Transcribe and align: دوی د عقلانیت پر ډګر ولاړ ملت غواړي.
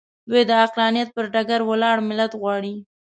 دوی 0.29 0.43
د 0.49 0.51
عقلانیت 0.63 1.09
پر 1.15 1.25
ډګر 1.33 1.61
ولاړ 1.65 1.97
ملت 2.09 2.31
غواړي. 2.41 2.75